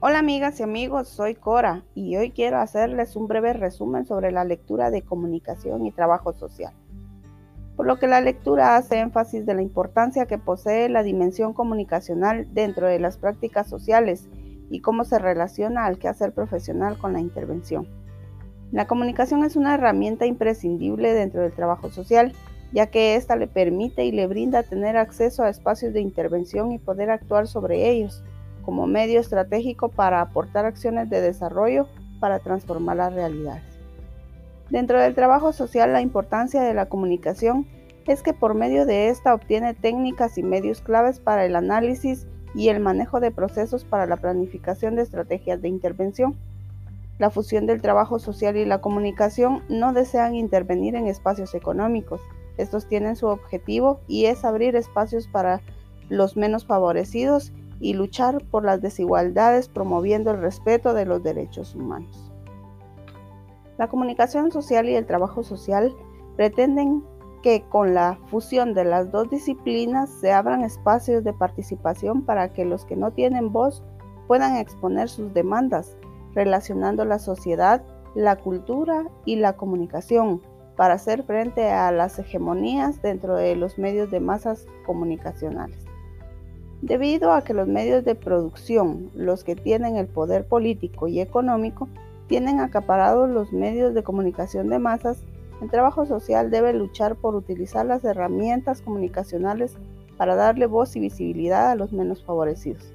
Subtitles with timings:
[0.00, 4.44] Hola amigas y amigos, soy Cora y hoy quiero hacerles un breve resumen sobre la
[4.44, 6.72] lectura de comunicación y trabajo social.
[7.74, 12.46] Por lo que la lectura hace énfasis de la importancia que posee la dimensión comunicacional
[12.54, 14.28] dentro de las prácticas sociales
[14.70, 17.88] y cómo se relaciona al quehacer profesional con la intervención.
[18.70, 22.34] La comunicación es una herramienta imprescindible dentro del trabajo social,
[22.70, 26.78] ya que ésta le permite y le brinda tener acceso a espacios de intervención y
[26.78, 28.22] poder actuar sobre ellos
[28.68, 31.88] como medio estratégico para aportar acciones de desarrollo
[32.20, 33.62] para transformar las realidades.
[34.68, 37.66] Dentro del trabajo social, la importancia de la comunicación
[38.06, 42.68] es que por medio de esta obtiene técnicas y medios claves para el análisis y
[42.68, 46.36] el manejo de procesos para la planificación de estrategias de intervención.
[47.18, 52.20] La fusión del trabajo social y la comunicación no desean intervenir en espacios económicos.
[52.58, 55.62] Estos tienen su objetivo y es abrir espacios para
[56.10, 57.50] los menos favorecidos
[57.80, 62.32] y luchar por las desigualdades promoviendo el respeto de los derechos humanos.
[63.78, 65.94] La comunicación social y el trabajo social
[66.36, 67.04] pretenden
[67.42, 72.64] que con la fusión de las dos disciplinas se abran espacios de participación para que
[72.64, 73.84] los que no tienen voz
[74.26, 75.96] puedan exponer sus demandas,
[76.34, 80.42] relacionando la sociedad, la cultura y la comunicación
[80.76, 85.87] para hacer frente a las hegemonías dentro de los medios de masas comunicacionales.
[86.82, 91.88] Debido a que los medios de producción, los que tienen el poder político y económico,
[92.28, 95.24] tienen acaparados los medios de comunicación de masas,
[95.60, 99.74] el trabajo social debe luchar por utilizar las herramientas comunicacionales
[100.16, 102.94] para darle voz y visibilidad a los menos favorecidos.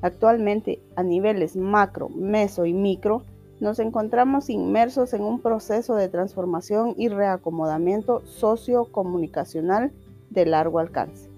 [0.00, 3.24] Actualmente, a niveles macro, meso y micro,
[3.58, 9.90] nos encontramos inmersos en un proceso de transformación y reacomodamiento sociocomunicacional
[10.30, 11.28] de largo alcance.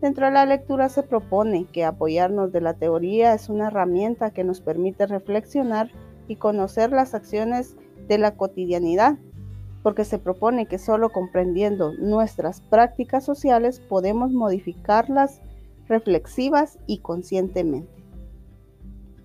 [0.00, 4.44] Dentro de la lectura se propone que apoyarnos de la teoría es una herramienta que
[4.44, 5.90] nos permite reflexionar
[6.28, 7.76] y conocer las acciones
[8.06, 9.16] de la cotidianidad,
[9.82, 15.40] porque se propone que solo comprendiendo nuestras prácticas sociales podemos modificarlas
[15.88, 18.04] reflexivas y conscientemente.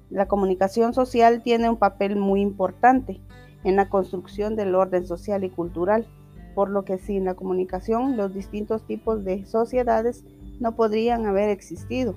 [0.09, 3.19] La comunicación social tiene un papel muy importante
[3.63, 6.07] en la construcción del orden social y cultural,
[6.55, 10.23] por lo que sin la comunicación los distintos tipos de sociedades
[10.61, 12.15] no podrían haber existido,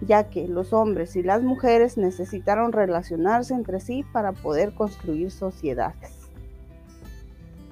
[0.00, 6.30] ya que los hombres y las mujeres necesitaron relacionarse entre sí para poder construir sociedades.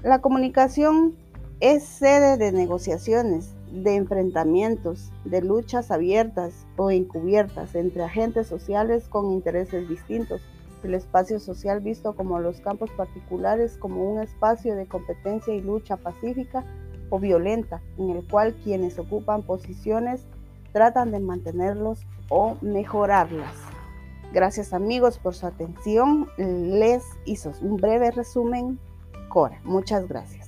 [0.02, 1.14] La comunicación
[1.60, 9.30] es sede de negociaciones, de enfrentamientos, de luchas abiertas o encubiertas entre agentes sociales con
[9.30, 10.42] intereses distintos.
[10.82, 15.96] El espacio social visto como los campos particulares como un espacio de competencia y lucha
[15.96, 16.64] pacífica
[17.12, 20.24] o violenta, en el cual quienes ocupan posiciones
[20.72, 23.54] tratan de mantenerlos o mejorarlas.
[24.32, 26.26] Gracias amigos por su atención.
[26.38, 28.78] Les hizo un breve resumen
[29.28, 29.60] Cora.
[29.62, 30.41] Muchas gracias.